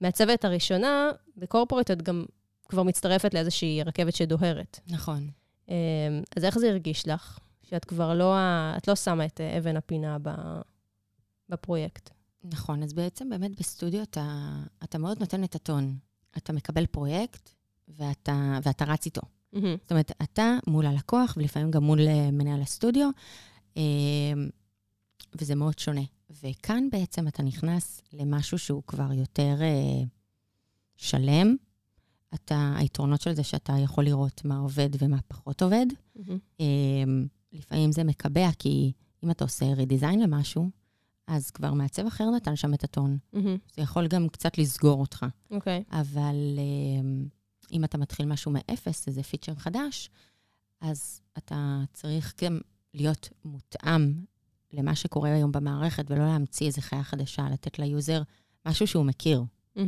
מהצוות 0.00 0.44
הראשונה, 0.44 1.10
בקורפורט 1.36 1.90
את 1.90 2.02
גם 2.02 2.24
כבר 2.68 2.82
מצטרפת 2.82 3.34
לאיזושהי 3.34 3.82
רכבת 3.82 4.14
שדוהרת. 4.14 4.80
נכון. 4.88 5.30
אמ, 5.68 5.74
אז 6.36 6.44
איך 6.44 6.58
זה 6.58 6.68
הרגיש 6.68 7.08
לך? 7.08 7.38
שאת 7.62 7.84
כבר 7.84 8.14
לא, 8.14 8.36
את 8.76 8.88
לא 8.88 8.96
שמה 8.96 9.24
את 9.26 9.40
אבן 9.40 9.76
הפינה 9.76 10.16
בפרויקט. 11.48 12.10
נכון, 12.44 12.82
אז 12.82 12.92
בעצם 12.92 13.30
באמת 13.30 13.60
בסטודיו 13.60 14.02
אתה, 14.02 14.48
אתה 14.84 14.98
מאוד 14.98 15.20
נותן 15.20 15.44
את 15.44 15.54
הטון. 15.54 15.96
אתה 16.36 16.52
מקבל 16.52 16.86
פרויקט 16.86 17.50
ואתה, 17.88 18.58
ואתה 18.62 18.84
רץ 18.84 19.06
איתו. 19.06 19.22
Mm-hmm. 19.54 19.78
זאת 19.82 19.90
אומרת, 19.90 20.12
אתה 20.22 20.58
מול 20.66 20.86
הלקוח, 20.86 21.34
ולפעמים 21.36 21.70
גם 21.70 21.84
מול 21.84 22.00
אה, 22.00 22.30
מנהל 22.30 22.62
הסטודיו, 22.62 23.10
אמ, 23.76 23.82
וזה 25.34 25.54
מאוד 25.54 25.78
שונה. 25.78 26.02
וכאן 26.42 26.88
בעצם 26.92 27.28
אתה 27.28 27.42
נכנס 27.42 28.02
למשהו 28.12 28.58
שהוא 28.58 28.82
כבר 28.86 29.12
יותר 29.12 29.56
אה, 29.60 30.04
שלם. 30.96 31.56
אתה, 32.34 32.74
היתרונות 32.76 33.20
של 33.20 33.32
זה 33.32 33.42
שאתה 33.42 33.72
יכול 33.78 34.04
לראות 34.04 34.44
מה 34.44 34.58
עובד 34.58 34.90
ומה 34.98 35.18
פחות 35.28 35.62
עובד. 35.62 35.86
Mm-hmm. 36.18 36.62
לפעמים 37.52 37.92
זה 37.92 38.04
מקבע, 38.04 38.48
כי 38.58 38.92
אם 39.24 39.30
אתה 39.30 39.44
עושה 39.44 39.66
רידיזיין 39.66 40.20
למשהו, 40.20 40.70
אז 41.26 41.50
כבר 41.50 41.72
מעצב 41.72 42.06
אחר 42.06 42.30
נתן 42.30 42.56
שם 42.56 42.74
את 42.74 42.84
הטון. 42.84 43.18
Mm-hmm. 43.34 43.74
זה 43.76 43.82
יכול 43.82 44.06
גם 44.06 44.28
קצת 44.28 44.58
לסגור 44.58 45.00
אותך. 45.00 45.26
אוקיי. 45.50 45.84
Okay. 45.90 45.96
אבל 45.96 46.58
אה, 46.58 47.28
אם 47.72 47.84
אתה 47.84 47.98
מתחיל 47.98 48.26
משהו 48.26 48.52
מאפס, 48.52 49.08
איזה 49.08 49.22
פיצ'ר 49.22 49.54
חדש, 49.54 50.10
אז 50.80 51.20
אתה 51.38 51.80
צריך 51.92 52.34
גם 52.44 52.60
להיות 52.94 53.28
מותאם 53.44 54.24
למה 54.72 54.94
שקורה 54.94 55.32
היום 55.32 55.52
במערכת, 55.52 56.10
ולא 56.10 56.24
להמציא 56.24 56.66
איזה 56.66 56.82
חיה 56.82 57.02
חדשה, 57.02 57.48
לתת 57.52 57.78
ל 57.78 57.87
user 57.87 58.22
משהו 58.66 58.86
שהוא 58.86 59.04
מכיר. 59.04 59.42
Mm-hmm. 59.76 59.80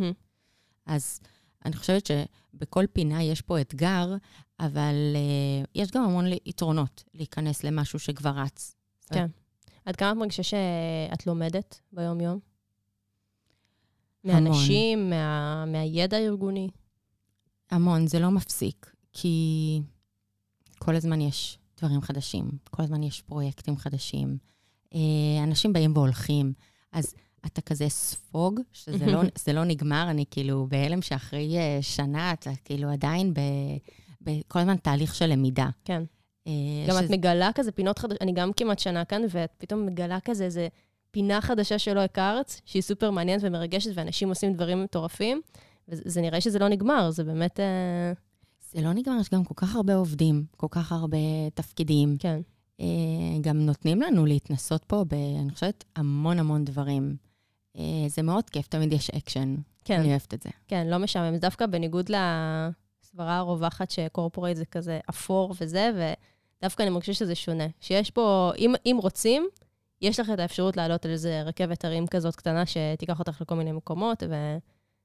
אז 0.87 1.21
אני 1.65 1.77
חושבת 1.77 2.07
שבכל 2.07 2.85
פינה 2.93 3.23
יש 3.23 3.41
פה 3.41 3.61
אתגר, 3.61 4.17
אבל 4.61 4.95
uh, 5.15 5.69
יש 5.75 5.91
גם 5.91 6.05
המון 6.05 6.25
יתרונות 6.45 7.05
להיכנס 7.15 7.65
למשהו 7.65 7.99
שכבר 7.99 8.31
רץ. 8.31 8.75
כן. 9.13 9.27
עד 9.85 9.97
כמה 9.97 10.13
את 10.13 10.17
מרגישה 10.17 10.43
שאת 10.43 11.27
לומדת 11.27 11.81
ביום-יום? 11.93 12.39
מאנשים, 14.25 15.11
מה, 15.11 15.65
מהידע 15.67 16.17
הארגוני? 16.17 16.69
המון, 17.71 18.07
זה 18.07 18.19
לא 18.19 18.31
מפסיק, 18.31 18.93
כי 19.13 19.81
כל 20.79 20.97
הזמן 20.97 21.21
יש 21.21 21.59
דברים 21.81 22.01
חדשים, 22.01 22.51
כל 22.71 22.83
הזמן 22.83 23.03
יש 23.03 23.21
פרויקטים 23.21 23.77
חדשים. 23.77 24.39
אה, 24.95 25.45
אנשים 25.45 25.73
באים 25.73 25.97
והולכים, 25.97 26.53
אז 26.93 27.15
אתה 27.47 27.61
כזה 27.61 27.89
ספוג, 27.89 28.61
שזה 28.73 29.07
לא, 29.07 29.23
לא 29.55 29.65
נגמר, 29.65 30.07
אני 30.11 30.25
כאילו 30.31 30.67
בהלם 30.71 31.03
שאחרי 31.03 31.59
אה, 31.59 31.79
שנה 31.83 32.33
אתה 32.33 32.51
כאילו 32.65 32.91
עדיין 32.91 33.35
בכל 34.21 34.59
הזמן 34.59 34.77
תהליך 34.77 35.15
של 35.15 35.27
למידה. 35.27 35.69
כן. 35.85 36.03
אה, 36.47 36.53
גם 36.89 36.95
שזה... 36.97 37.05
את 37.05 37.11
מגלה 37.11 37.51
כזה 37.55 37.73
פינות 37.73 37.99
חדשות, 37.99 38.23
אני 38.23 38.33
גם 38.33 38.53
כמעט 38.53 38.79
שנה 38.79 39.05
כאן, 39.05 39.23
ואת 39.31 39.53
פתאום 39.59 39.87
מגלה 39.87 40.19
כזה 40.25 40.45
איזה 40.45 40.69
פינה 41.11 41.41
חדשה 41.41 41.79
שלא 41.79 42.01
הכרת, 42.01 42.61
שהיא 42.65 42.83
סופר 42.83 43.11
מעניינת 43.11 43.43
ומרגשת, 43.45 43.91
ואנשים 43.95 44.29
עושים 44.29 44.53
דברים 44.53 44.83
מטורפים, 44.85 45.41
וזה 45.91 46.21
נראה 46.21 46.41
שזה 46.41 46.59
לא 46.59 46.69
נגמר, 46.69 47.11
זה 47.11 47.25
באמת... 47.25 47.61
זה 48.73 48.81
לא 48.81 48.93
נגמר, 48.93 49.21
יש 49.21 49.31
גם 49.31 49.45
כל 49.45 49.55
כך 49.57 49.77
הרבה 49.77 49.95
עובדים, 49.95 50.45
כל 50.57 50.67
כך 50.71 50.93
הרבה 50.93 51.19
תפקידים. 51.55 52.17
כן. 52.19 52.41
אה, 52.81 52.87
גם 53.41 53.59
נותנים 53.59 54.03
לנו 54.03 54.27
להתנסות 54.27 54.85
פה 54.85 55.05
ב, 55.09 55.15
אני 55.15 55.51
חושבת, 55.51 55.85
המון 55.97 56.39
המון 56.39 56.65
דברים. 56.65 57.17
אה, 57.77 58.09
זה 58.09 58.23
מאוד 58.23 58.51
כיף, 58.51 58.67
תמיד 58.67 58.93
יש 58.93 59.11
אקשן. 59.11 59.57
כן. 59.85 60.01
אני 60.01 60.11
אוהבת 60.11 60.35
את 60.35 60.43
זה. 60.43 60.51
כן, 60.69 60.87
לא 60.87 60.99
משעמם. 60.99 61.35
זה 61.35 61.41
דווקא 61.41 61.67
בניגוד 61.67 62.11
לסברה 62.11 63.37
הרווחת 63.37 63.91
ש 63.91 64.03
corporate 64.03 64.57
זה 64.57 64.65
כזה 64.65 65.01
אפור 65.11 65.55
וזה, 65.61 65.91
ודווקא 66.61 66.83
אני 66.83 66.91
מרגישה 66.91 67.15
שזה 67.15 67.35
שונה. 67.35 67.67
שיש 67.81 68.11
פה, 68.11 68.53
אם, 68.59 68.75
אם 68.87 68.99
רוצים, 69.03 69.49
יש 70.03 70.21
לך 70.21 70.31
את 70.31 70.39
האפשרות 70.39 70.77
לעלות 70.77 71.05
על 71.05 71.11
איזה 71.11 71.43
רכבת 71.43 71.85
הרים 71.85 72.07
כזאת 72.07 72.37
קטנה 72.37 72.63
שתיקח 72.67 73.19
אותך 73.19 73.41
לכל 73.41 73.55
מיני 73.55 73.73
מקומות, 73.73 74.23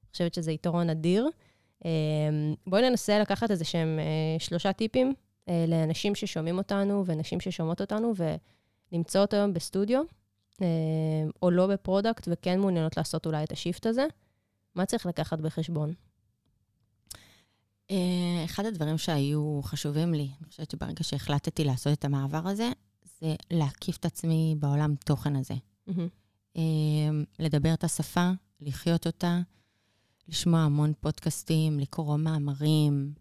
ואני 0.06 0.12
חושבת 0.12 0.34
שזה 0.34 0.52
יתרון 0.52 0.90
אדיר. 0.90 1.28
אה, 1.84 1.90
בואי 2.66 2.90
ננסה 2.90 3.18
לקחת 3.18 3.50
איזה 3.50 3.64
שהם 3.64 3.98
שלושה 4.38 4.72
טיפים 4.72 5.14
אה, 5.48 5.64
לאנשים 5.68 6.14
ששומעים 6.14 6.58
אותנו 6.58 7.06
ונשים 7.06 7.40
ששומעות 7.40 7.80
אותנו, 7.80 8.12
ונמצאות 8.92 9.34
היום 9.34 9.52
בסטודיו, 9.54 10.02
אה, 10.62 10.66
או 11.42 11.50
לא 11.50 11.66
ב 11.66 11.73
product, 11.73 12.28
וכן 12.30 12.60
מעוניינות 12.60 12.96
לעשות 12.96 13.26
אולי 13.26 13.44
את 13.44 13.52
ה 13.52 13.58
shift 13.58 13.86
הזה, 13.86 14.06
מה 14.74 14.86
צריך 14.86 15.06
לקחת 15.06 15.40
בחשבון? 15.40 15.92
אה, 17.90 18.44
אחד 18.44 18.66
הדברים 18.66 18.98
שהיו 18.98 19.60
חשובים 19.62 20.14
לי, 20.14 20.28
אני 20.40 20.48
חושבת 20.48 20.70
שברגע 20.70 21.04
שהחלטתי 21.04 21.64
לעשות 21.64 21.92
את 21.92 22.04
המעבר 22.04 22.48
הזה, 22.48 22.70
זה 23.20 23.34
להקיף 23.50 23.96
את 23.96 24.04
עצמי 24.04 24.54
בעולם 24.58 24.94
תוכן 25.04 25.36
הזה. 25.36 25.54
Mm-hmm. 25.88 26.58
לדבר 27.38 27.74
את 27.74 27.84
השפה, 27.84 28.30
לחיות 28.60 29.06
אותה, 29.06 29.40
לשמוע 30.28 30.60
המון 30.60 30.92
פודקאסטים, 31.00 31.80
לקרוא 31.80 32.16
מאמרים. 32.16 33.12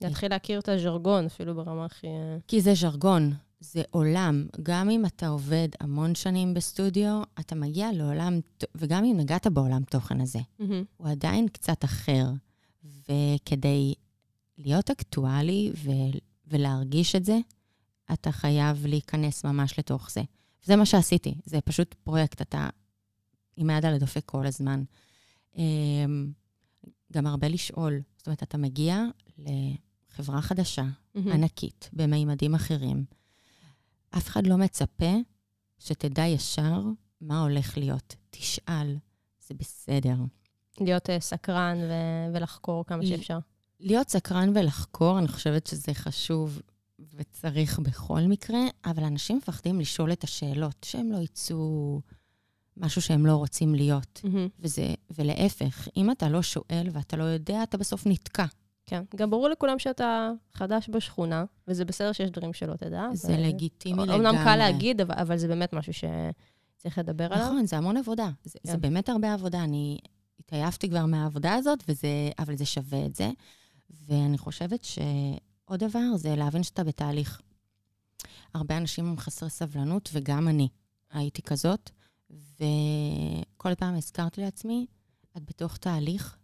להתחיל 0.00 0.30
להכיר 0.30 0.58
את 0.58 0.68
הז'רגון, 0.68 1.26
אפילו 1.26 1.54
ברמה 1.54 1.84
הכי... 1.84 2.06
אה, 2.06 2.36
כי 2.48 2.60
זה 2.60 2.74
ז'רגון, 2.74 3.32
זה 3.60 3.82
עולם. 3.90 4.46
גם 4.62 4.90
אם 4.90 5.06
אתה 5.06 5.28
עובד 5.28 5.68
המון 5.80 6.14
שנים 6.14 6.54
בסטודיו, 6.54 7.22
אתה 7.40 7.54
מגיע 7.54 7.92
לעולם, 7.92 8.40
וגם 8.74 9.04
אם 9.04 9.16
נגעת 9.16 9.46
בעולם 9.46 9.82
תוכן 9.82 10.20
הזה, 10.20 10.38
mm-hmm. 10.38 10.64
הוא 10.96 11.08
עדיין 11.08 11.48
קצת 11.48 11.84
אחר. 11.84 12.26
וכדי 13.08 13.94
להיות 14.58 14.90
אקטואלי 14.90 15.72
ו- 15.84 16.18
ולהרגיש 16.46 17.14
את 17.14 17.24
זה, 17.24 17.38
אתה 18.12 18.32
חייב 18.32 18.86
להיכנס 18.86 19.44
ממש 19.44 19.78
לתוך 19.78 20.10
זה. 20.10 20.22
זה 20.64 20.76
מה 20.76 20.86
שעשיתי, 20.86 21.34
זה 21.44 21.60
פשוט 21.60 21.94
פרויקט, 21.94 22.40
אתה 22.40 22.68
עם 23.56 23.70
היד 23.70 23.86
על 23.86 23.94
הדופק 23.94 24.24
כל 24.24 24.46
הזמן. 24.46 24.84
אמ, 25.56 26.32
גם 27.12 27.26
הרבה 27.26 27.48
לשאול. 27.48 28.00
זאת 28.16 28.26
אומרת, 28.26 28.42
אתה 28.42 28.58
מגיע 28.58 29.02
לחברה 29.38 30.42
חדשה, 30.42 30.84
מהמם. 31.14 31.32
ענקית, 31.32 31.90
במימדים 31.92 32.54
אחרים. 32.54 33.04
אף 34.10 34.28
אחד 34.28 34.46
לא 34.46 34.56
מצפה 34.56 35.12
שתדע 35.78 36.26
ישר 36.26 36.80
מה 37.20 37.42
הולך 37.42 37.78
להיות. 37.78 38.16
תשאל, 38.30 38.96
זה 39.48 39.54
בסדר. 39.54 40.16
להיות 40.80 41.10
אה, 41.10 41.20
סקרן 41.20 41.78
ו- 41.78 42.34
ולחקור 42.34 42.86
כמה 42.86 43.06
שאפשר. 43.06 43.38
להיות 43.80 44.08
סקרן 44.08 44.52
ולחקור, 44.56 45.18
אני 45.18 45.28
חושבת 45.28 45.66
שזה 45.66 45.94
חשוב 45.94 46.60
וצריך 47.14 47.78
בכל 47.78 48.20
מקרה, 48.20 48.60
אבל 48.84 49.04
אנשים 49.04 49.36
מפחדים 49.36 49.80
לשאול 49.80 50.12
את 50.12 50.24
השאלות, 50.24 50.84
שהם 50.84 51.12
לא 51.12 51.18
יצאו 51.18 52.00
משהו 52.76 53.02
שהם 53.02 53.26
לא 53.26 53.36
רוצים 53.36 53.74
להיות. 53.74 54.20
מהמם. 54.24 54.48
וזה, 54.58 54.94
ולהפך, 55.18 55.88
אם 55.96 56.10
אתה 56.10 56.28
לא 56.28 56.42
שואל 56.42 56.88
ואתה 56.92 57.16
לא 57.16 57.24
יודע, 57.24 57.62
אתה 57.62 57.78
בסוף 57.78 58.06
נתקע. 58.06 58.44
כן. 58.86 59.02
גם 59.16 59.30
ברור 59.30 59.48
לכולם 59.48 59.78
שאתה 59.78 60.30
חדש 60.52 60.88
בשכונה, 60.88 61.44
וזה 61.68 61.84
בסדר 61.84 62.12
שיש 62.12 62.30
דברים 62.30 62.52
שלא 62.52 62.74
תדע. 62.76 63.06
זה 63.12 63.34
ו- 63.34 63.42
לגיטימי 63.46 64.02
לגמרי. 64.02 64.16
אומנם 64.16 64.44
קל 64.44 64.56
להגיד, 64.56 65.00
אבל, 65.00 65.14
אבל 65.14 65.36
זה 65.36 65.48
באמת 65.48 65.72
משהו 65.72 65.92
שצריך 65.92 66.98
לדבר 66.98 67.24
עליו. 67.24 67.46
נכון, 67.46 67.66
זה 67.66 67.76
המון 67.76 67.96
עבודה. 67.96 68.30
זה, 68.44 68.58
כן. 68.62 68.70
זה 68.70 68.76
באמת 68.76 69.08
הרבה 69.08 69.32
עבודה. 69.34 69.64
אני 69.64 69.98
התעייפתי 70.40 70.88
כבר 70.88 71.06
מהעבודה 71.06 71.54
הזאת, 71.54 71.84
וזה, 71.88 72.30
אבל 72.38 72.56
זה 72.56 72.64
שווה 72.64 73.06
את 73.06 73.14
זה. 73.16 73.30
ואני 74.08 74.38
חושבת 74.38 74.84
שעוד 74.84 75.80
דבר 75.80 76.16
זה 76.16 76.36
להבין 76.36 76.62
שאתה 76.62 76.84
בתהליך. 76.84 77.40
הרבה 78.54 78.76
אנשים 78.76 79.06
הם 79.06 79.18
חסרי 79.18 79.50
סבלנות, 79.50 80.10
וגם 80.12 80.48
אני 80.48 80.68
הייתי 81.12 81.42
כזאת, 81.42 81.90
וכל 82.34 83.74
פעם 83.74 83.94
הזכרתי 83.94 84.40
לעצמי, 84.40 84.86
את 85.36 85.44
בתוך 85.44 85.76
תהליך, 85.76 86.36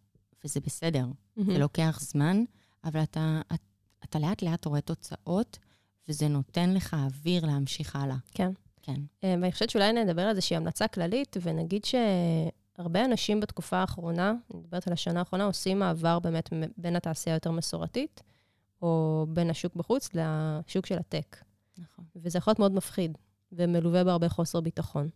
וזה 0.44 0.61
בסדר. 0.61 1.06
מהמם. 1.37 1.52
זה 1.52 1.59
לוקח 1.59 1.99
זמן, 2.02 2.44
אבל 2.85 3.02
אתה, 3.02 3.40
אתה, 3.47 3.54
אתה 4.04 4.18
לאט 4.18 4.42
לאט 4.42 4.64
רואה 4.64 4.80
תוצאות, 4.80 5.59
וזה 6.09 6.28
נותן 6.28 6.75
לך 6.75 6.97
אוויר 7.06 7.47
להמשיך 7.47 7.97
הלאה. 7.97 8.16
כן. 8.35 8.50
כן. 8.82 9.00
אה, 9.25 9.35
ואני 9.40 9.52
חושבת 9.52 9.70
שאולי 9.70 9.92
נדבר 9.92 10.23
על 10.23 10.28
איזושהי 10.28 10.56
המלצה 10.56 10.88
כללית, 10.88 11.37
ונגיד 11.42 11.85
שהרבה 11.85 13.04
אנשים 13.04 13.40
בתקופה 13.40 13.76
האחרונה, 13.76 14.30
אני 14.30 14.61
מדברת 14.61 14.87
על 14.87 14.92
השנה 14.92 15.18
האחרונה, 15.18 15.44
עושים 15.44 15.78
מעבר 15.78 16.18
באמת 16.18 16.50
בין 16.76 16.97
התעשייה 16.97 17.35
היותר 17.35 17.50
מסורתית, 17.50 18.23
או 18.82 19.26
בין 19.28 19.50
השוק 19.50 19.75
בחוץ 19.75 20.09
לשוק 20.14 20.87
של 20.87 20.99
הטק. 20.99 21.37
נכון. 21.78 22.04
וזה 22.16 22.38
יכול 22.38 22.50
להיות 22.50 22.59
מאוד 22.59 22.73
מפחיד, 22.73 23.18
ומלווה 23.52 24.04
בהרבה 24.04 24.28
חוסר 24.28 24.61
ביטחון. 24.61 25.09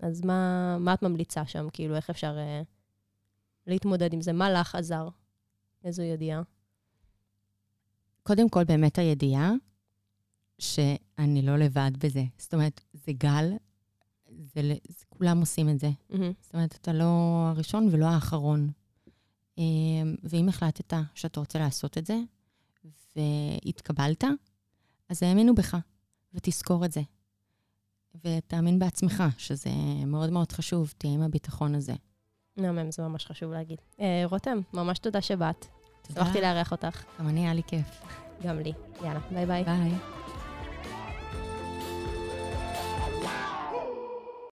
אז 0.00 0.24
מה, 0.24 0.76
מה 0.80 0.94
את 0.94 1.02
ממליצה 1.02 1.46
שם? 1.46 1.66
כאילו, 1.72 1.96
איך 1.96 2.10
אפשר 2.10 2.38
אה, 2.38 2.62
להתמודד 3.66 4.12
עם 4.12 4.20
זה? 4.20 4.32
מה 4.32 4.50
לך 4.50 4.74
עזר? 4.74 5.08
איזו 5.84 6.02
ידיעה? 6.02 6.42
קודם 8.22 8.48
כל, 8.48 8.64
באמת 8.64 8.98
הידיעה 8.98 9.52
שאני 10.58 11.42
לא 11.42 11.56
לבד 11.56 11.90
בזה. 11.98 12.24
זאת 12.38 12.54
אומרת, 12.54 12.80
זה 12.92 13.12
גל, 13.12 13.52
זה, 14.28 14.74
זה, 14.88 15.04
כולם 15.08 15.40
עושים 15.40 15.68
את 15.68 15.78
זה. 15.78 15.90
מהמם. 16.10 16.32
זאת 16.40 16.54
אומרת, 16.54 16.78
אתה 16.80 16.92
לא 16.92 17.44
הראשון 17.48 17.88
ולא 17.92 18.06
האחרון. 18.06 18.70
אמ, 19.58 20.14
ואם 20.22 20.48
החלטת 20.48 20.94
שאתה 21.14 21.40
רוצה 21.40 21.58
לעשות 21.58 21.98
את 21.98 22.06
זה, 22.06 22.16
והתקבלת, 23.16 24.24
אז 25.08 25.22
האמינו 25.22 25.54
בך, 25.54 25.76
ותזכור 26.34 26.84
את 26.84 26.92
זה. 26.92 27.00
ותאמין 28.24 28.78
בעצמך, 28.78 29.24
שזה 29.38 29.70
מאוד 30.06 30.30
מאוד 30.30 30.52
חשוב, 30.52 30.94
תהיה 30.98 31.12
עם 31.12 31.22
הביטחון 31.22 31.74
הזה. 31.74 31.92
מהמם, 32.56 32.90
זה 32.90 33.02
ממש 33.02 33.26
חשוב 33.26 33.52
להגיד. 33.52 33.78
אה, 34.00 34.22
רותם, 34.24 34.58
ממש 34.72 34.98
תודה 34.98 35.20
שבאת. 35.20 35.66
תודה. 36.08 36.24
שמחתי 36.24 36.40
לארח 36.40 36.72
אותך. 36.72 37.04
גם 37.20 37.28
אני, 37.28 37.40
היה 37.40 37.54
לי 37.54 37.62
כיף. 37.66 38.02
גם 38.42 38.58
לי. 38.58 38.72
יאללה, 39.02 39.20
ביי 39.30 39.46
ביי. 39.46 39.64
ביי. 39.64 40.15